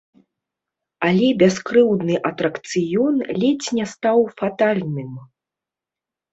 Але 1.07 1.27
бяскрыўдны 1.43 2.15
атракцыён 2.31 3.13
ледзь 3.45 3.69
не 3.81 3.85
стаў 3.95 4.19
фатальным. 4.43 5.13